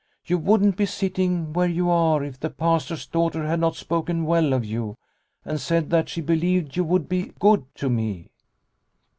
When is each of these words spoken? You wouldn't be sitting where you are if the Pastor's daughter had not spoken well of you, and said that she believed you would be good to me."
You 0.25 0.39
wouldn't 0.39 0.77
be 0.77 0.87
sitting 0.87 1.53
where 1.53 1.67
you 1.69 1.87
are 1.91 2.23
if 2.23 2.39
the 2.39 2.49
Pastor's 2.49 3.05
daughter 3.05 3.45
had 3.45 3.59
not 3.59 3.75
spoken 3.75 4.25
well 4.25 4.51
of 4.51 4.65
you, 4.65 4.97
and 5.45 5.61
said 5.61 5.91
that 5.91 6.09
she 6.09 6.21
believed 6.21 6.75
you 6.75 6.83
would 6.83 7.07
be 7.07 7.33
good 7.37 7.65
to 7.75 7.87
me." 7.87 8.31